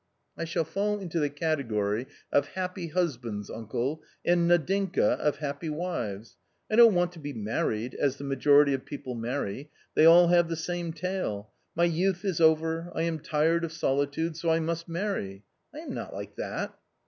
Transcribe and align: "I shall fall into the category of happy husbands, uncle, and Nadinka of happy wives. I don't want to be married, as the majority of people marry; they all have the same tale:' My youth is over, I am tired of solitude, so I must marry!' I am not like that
"I 0.35 0.45
shall 0.45 0.63
fall 0.63 0.97
into 0.97 1.19
the 1.19 1.29
category 1.29 2.07
of 2.31 2.47
happy 2.57 2.87
husbands, 2.87 3.51
uncle, 3.51 4.01
and 4.25 4.47
Nadinka 4.49 5.19
of 5.19 5.35
happy 5.37 5.69
wives. 5.69 6.37
I 6.71 6.75
don't 6.75 6.95
want 6.95 7.11
to 7.11 7.19
be 7.19 7.33
married, 7.33 7.93
as 7.93 8.15
the 8.17 8.23
majority 8.23 8.73
of 8.73 8.83
people 8.83 9.13
marry; 9.13 9.69
they 9.93 10.07
all 10.07 10.29
have 10.29 10.49
the 10.49 10.55
same 10.55 10.91
tale:' 10.91 11.51
My 11.75 11.83
youth 11.83 12.25
is 12.25 12.41
over, 12.41 12.91
I 12.95 13.03
am 13.03 13.19
tired 13.19 13.63
of 13.63 13.71
solitude, 13.71 14.35
so 14.37 14.49
I 14.49 14.59
must 14.59 14.89
marry!' 14.89 15.43
I 15.71 15.77
am 15.81 15.93
not 15.93 16.15
like 16.15 16.35
that 16.37 16.73